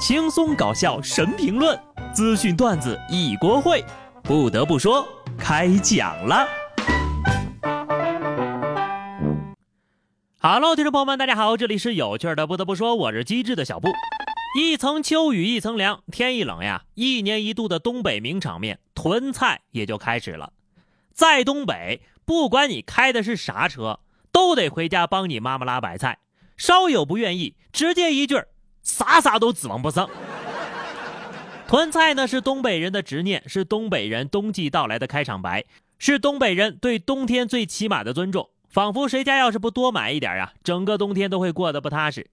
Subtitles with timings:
[0.00, 1.78] 轻松搞笑神评论，
[2.14, 3.84] 资讯段子一锅烩。
[4.22, 5.06] 不得不说，
[5.38, 6.48] 开讲了。
[10.40, 12.46] Hello，听众朋友们，大家好，这里是有趣的。
[12.46, 13.90] 不得不说，我是机智的小布。
[14.58, 20.54] 一层秋雨一层凉，天一冷呀，一年一度的东北名场面囤菜也就开始了。
[21.12, 24.00] 在东北，不管你开的是啥车，
[24.32, 26.20] 都得回家帮你妈妈拉白菜。
[26.56, 28.48] 稍有不愿意，直接一句儿。
[28.90, 30.08] 啥啥都指望不上。
[31.68, 35.64] 囤菜呢是东北人的执念，是东北人冬季到来的开场白，
[35.98, 38.50] 是东北人对冬天最起码的尊重。
[38.68, 42.28] 仿佛谁家要是不多买一点啊，整个冬天都会过得不踏实。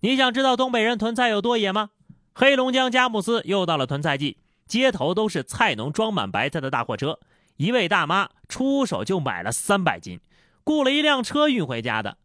[0.00, 1.90] 你想知道东北人囤菜有多野吗？
[2.32, 7.20] 黑龙江佳木斯又到了囤菜季，街头都是菜农装满白菜的大货车。
[7.56, 10.18] 一位大妈出手就买了三百斤，
[10.64, 12.18] 雇了一辆车运回家的。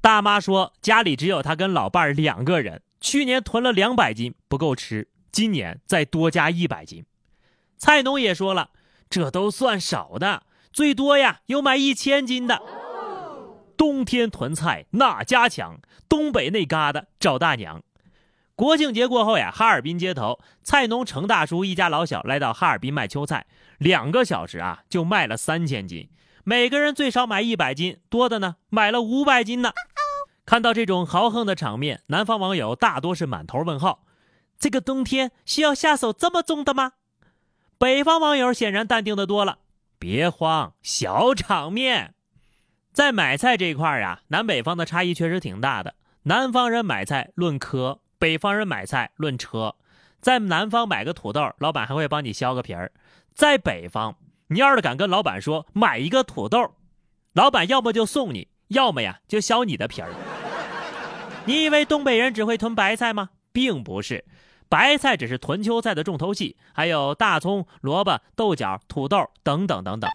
[0.00, 2.82] 大妈说家里只有她跟老伴两个人。
[3.00, 7.04] 去年囤了两百斤不够吃，今年再多加一百斤。
[7.76, 8.70] 菜农也说了，
[9.10, 12.60] 这都算少的，最多呀有买一千斤的。
[13.76, 17.82] 冬天囤菜那家强，东北那旮瘩找大娘。
[18.54, 23.44] 国庆节过后呀，哈尔滨街头，菜农程大叔一家老小来到哈尔滨卖秋菜，
[23.76, 26.08] 两个小时啊就卖了三千斤，
[26.42, 29.72] 每个人最少买一百斤，多的呢买了五百斤呢。
[30.46, 34.04] 看到这种豪横的场面，南方网友大多是满头问号：
[34.56, 36.92] 这个冬天需要下手这么重的吗？
[37.76, 39.58] 北方网友显然淡定的多了，
[39.98, 42.14] 别慌，小场面。
[42.92, 45.96] 在买菜这一块啊，南北方的差异确实挺大的。
[46.22, 49.74] 南方人买菜论颗，北方人买菜论车。
[50.20, 52.90] 在南方买个土豆，老板还会帮你削个皮儿；
[53.34, 56.70] 在北方，你要是敢跟老板说买一个土豆，
[57.32, 60.08] 老板要么就送你，要么呀就削你的皮儿。
[61.48, 63.30] 你以为东北人只会囤白菜吗？
[63.52, 64.24] 并不是，
[64.68, 70.10] 白菜只是囤秋菜的重头戏，还有大葱、萝卜、豆角、土豆等等等等。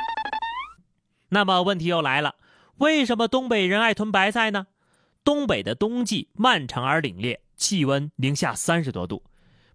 [1.30, 2.36] 那么问题又来了，
[2.80, 4.68] 为什么东北人爱囤白菜呢？
[5.24, 9.24] 东北的冬季漫长而凛冽，气温零下三十多度，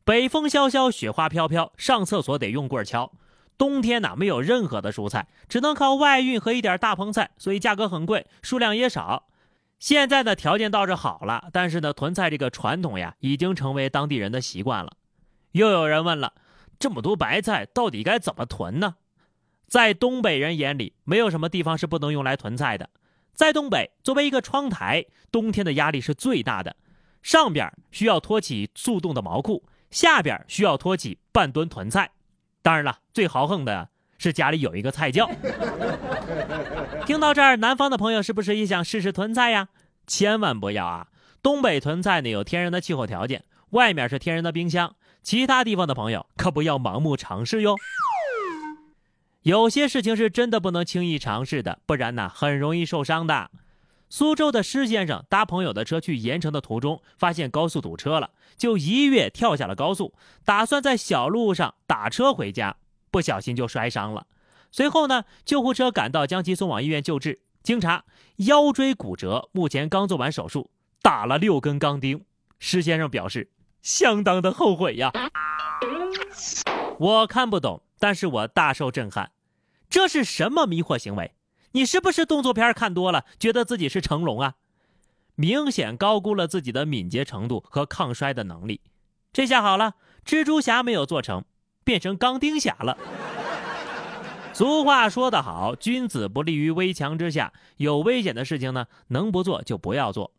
[0.05, 3.11] 北风萧萧，雪花飘飘，上厕所得用棍敲。
[3.56, 9.28] 冬天呢，没有任何的蔬菜，只能靠外运和一点大棚菜，所以价格很贵，数量也少。
[9.79, 14.97] 现在的条件倒是好了，但是呢，囤菜这个传统呀，已经成为当地人的习惯了。
[15.53, 16.33] 又有人问了，
[16.79, 18.97] 这么多白菜到底该怎么囤呢？
[19.67, 22.89] 在东北人眼里，没有什么地方是不能用来囤菜的。
[23.35, 26.77] 在东北，作为一个窗台，冬天的压力是最大的。
[27.23, 32.13] 上边需要托起速冻的毛裤，下边需要托起半吨囤菜。
[32.63, 33.91] 当然了，最豪横的。
[34.19, 35.31] 是家里有一个菜窖。
[37.06, 39.69] 听到这儿，南方的朋友是不是也想试试囤菜呀？
[40.06, 41.09] 千万不要啊！
[41.43, 47.77] 东北囤菜呢有天然的气候条件，外面是天然的冰箱，其他地方的朋友可不要盲目尝试哟。
[49.43, 53.50] 有些事情是真的不能轻易尝试的，不然呢很容易受伤的。
[54.09, 62.77] 苏州的施先生搭朋友的车去盐城的途中，发现高速堵车了，就一跃跳下了高速，打算在小路上打车回家。
[63.11, 64.27] 不小心就摔伤了，
[64.71, 67.41] 随后呢，救护车赶到，将其送往医院救治。
[67.62, 68.05] 经查，
[68.37, 70.71] 腰椎骨折，目前刚做完手术，
[71.03, 72.25] 打了六根钢钉。
[72.59, 73.50] 施先生表示，
[73.83, 75.11] 相当的后悔呀。
[76.99, 79.33] 我看不懂，但是我大受震撼。
[79.91, 81.34] 这是什么迷惑行为？
[81.72, 84.55] 你是不是动作片看多了，觉得自己是成龙啊？
[85.34, 88.81] 明显高估了自己的敏捷程度和抗摔的能力。
[89.33, 91.45] 这下好了，蜘蛛侠没有做成。
[91.87, 92.99] 变成钢钉侠了。
[94.53, 97.53] 俗话说得好，君子不立于危墙之下。
[97.77, 100.33] 有危险的事情呢，能不做就不要做。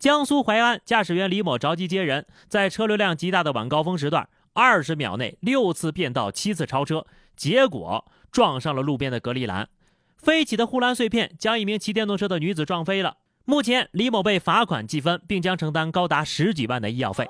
[0.00, 7.06] 江苏淮安驾驶员李某着急接人，在车流量极大的晚高峰时段，二十秒内六次变道，七次超车，
[7.36, 9.68] 结果撞上了路边的隔离栏，
[10.16, 13.18] 飞起的护栏碎片将一名骑电动车的女子撞飞了。
[13.44, 17.28] 目前，李某被罚款记分，并将承担高达十几万的医药费。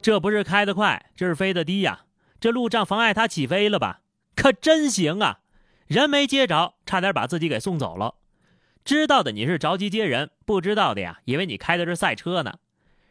[0.00, 2.00] 这不是开得快，这是飞得低呀。
[2.42, 4.00] 这路障妨碍他起飞了吧？
[4.34, 5.42] 可真行啊！
[5.86, 8.16] 人没接着，差点把自己给送走了。
[8.84, 12.54] 知道的你是着急接人，不知道的呀，以为你开的是赛车呢。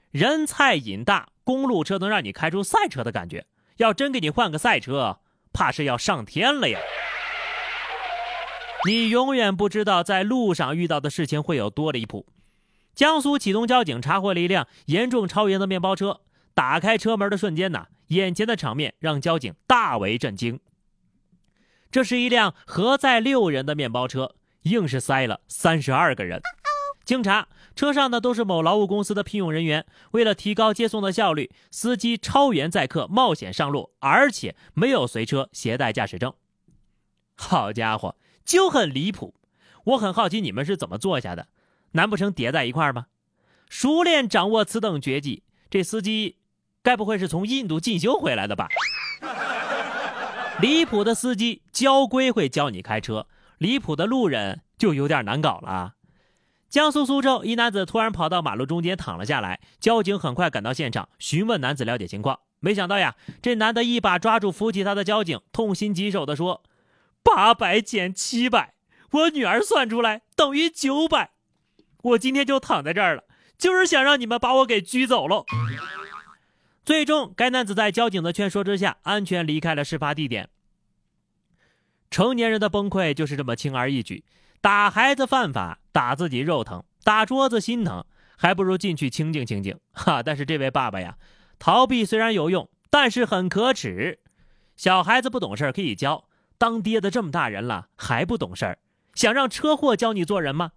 [0.09, 3.45] 人菜瘾大，公路车能让你开出赛车的感觉。
[3.77, 5.19] 要真给你换个赛车，
[5.53, 6.77] 怕是要上天了呀！
[8.85, 12.25] 你永远不知道在路上遇到的事情会有多离谱。
[12.93, 16.19] 江苏启东交警查获了一辆严重超员的面包车。
[16.53, 20.59] 打开车门的瞬间呢，眼前的场面让交警大为震惊。
[21.91, 26.41] 这是一辆核载六人的面包车，硬是塞了三十二个人。
[27.03, 29.85] 经查，车上呢都是某劳务公司的聘用人员。
[30.11, 36.33] 为了提高接送的效率，司机超员载客，冒险上路，而且没有随车携带驾驶证。
[37.35, 38.15] 好家伙，
[38.45, 39.33] 就很离谱！
[39.85, 41.47] 我很好奇你们是怎么坐下的？
[41.93, 43.07] 难不成叠在一块吗？
[43.67, 46.37] 熟练掌握此等绝技，这司机
[46.83, 48.67] 该不会是从印度进修回来的吧？
[50.59, 55.93] 离谱的司机交规会教你开车，离谱的路人就有点难搞了。
[56.69, 62.39] 江苏苏州一男子突然跑到马路中间躺了下来，交警很快赶到现场询问男子了解情况。
[62.59, 66.63] 没想到呀，这男的一把抓住扶起他的交警，痛心疾首地说
[67.23, 68.75] ：“八百减七百，
[69.11, 71.31] 我女儿算出来等于九百，
[72.03, 73.23] 我今天就躺在这儿了，
[73.57, 75.45] 就是想让你们把我给拘走喽。”
[76.91, 80.49] 最终，该男子在交警的劝说之下，安全离开了事发地点。
[82.09, 84.25] 成年人的崩溃就是这么轻而易举。
[84.59, 88.03] 打孩子犯法，打自己肉疼，打桌子心疼，
[88.35, 89.79] 还不如进去清静清静。
[89.95, 90.21] 哈！
[90.21, 91.15] 但是这位爸爸呀，
[91.57, 94.19] 逃避虽然有用，但是很可耻。
[94.75, 96.25] 小孩子不懂事可以教，
[96.57, 98.77] 当爹的这么大人了还不懂事
[99.15, 100.73] 想让车祸教你做人吗？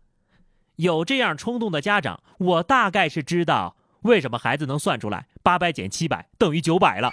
[0.76, 7.10] 有这样冲动的家长，我大概是知道为什么孩子能算出来八百减七百等于九百了。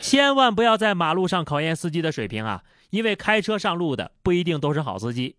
[0.00, 2.62] 千万不要在马路上考验司机的水平啊！
[2.90, 5.36] 因为开车上路的不一定都是好司机。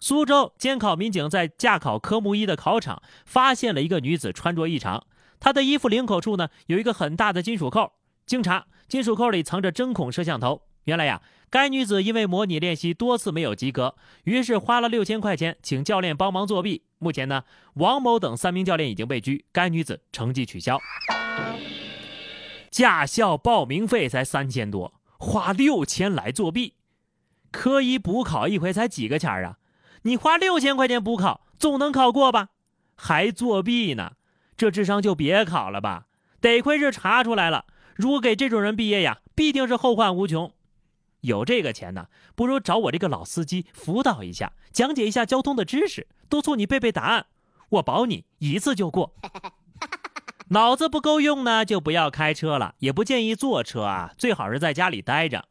[0.00, 5.06] 苏州监考民警在驾考科目一的考场发现了一个女子穿着异常，
[5.40, 7.92] 她的衣服领口处呢有一个很大的金属扣，
[8.26, 10.62] 经查，金属扣里藏着针孔摄像头。
[10.84, 13.94] 原来呀，该女子因为模拟练习多次没有及格，
[14.24, 16.82] 于是花了六千块钱请教练帮忙作弊。
[16.98, 17.44] 目前呢，
[17.74, 20.78] 王某等三名教练已经被拘，该女子成绩取消。
[22.70, 24.94] 驾校报名费才三千多。
[25.18, 26.74] 花六千来作弊，
[27.50, 29.56] 科一补考一回才几个钱啊？
[30.02, 32.48] 你花六千块钱补考，总能考过吧？
[32.96, 34.12] 还作弊呢？
[34.56, 36.06] 这智商就别考了吧！
[36.40, 37.64] 得亏是查出来了，
[37.94, 40.52] 如果给这种人毕业呀，必定是后患无穷。
[41.26, 47.26] 有这个钱呢，不如找我这个老司机辅导一下，讲解一下交通的知识，督促你背背答案，
[47.68, 49.12] 我保你一次就过。
[50.50, 55.46] 脑子不够用呢，就不要开车了，也不建议坐车啊，最好是在家里待着。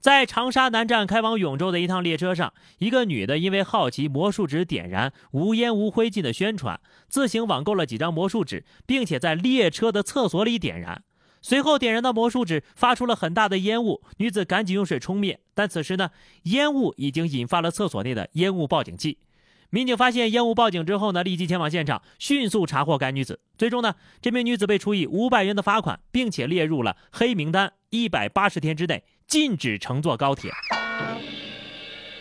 [0.00, 11.04] 在长沙南站开往永州的一趟列车上，一个女的因为好奇魔术纸点燃无烟无灰烬的宣传，自行网购了几张魔术纸，并且在列车的厕所里点燃。
[11.42, 16.10] 随后点燃的魔术纸发出了很大的烟雾，女子赶紧用水冲灭，但此时呢，
[16.44, 19.18] 烟雾已经引发了厕所内的烟雾报警器。
[19.70, 23.40] 民警发现烟雾报警之后呢，立即前往现场，迅速查获该女子。
[23.58, 30.52] 最终呢，这名女子被处以五百元的罚款，并且列入了黑名单，一百八十天之内禁止乘坐高铁。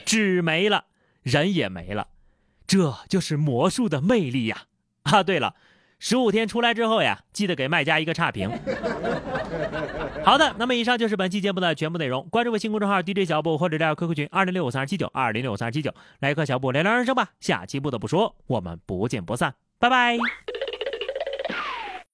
[0.05, 0.85] 纸没了，
[1.21, 2.07] 人也没了，
[2.65, 4.63] 这就是魔术的魅力呀！
[5.03, 5.55] 啊，对了。
[6.03, 8.49] 十五天出来之后呀，记得给卖家一个差评。
[10.25, 12.27] 好的，那么以上就是本期节目的全部内容。
[12.31, 17.29] 关注微信公众号 DJ 小布或者加入 QQ 群二零六五三二七九二零六五三二七九，来和小布聊聊人生吧。
[17.39, 20.17] 下期不得不说，我们不见不散，拜拜。